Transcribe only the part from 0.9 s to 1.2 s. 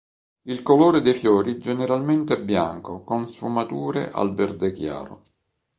dei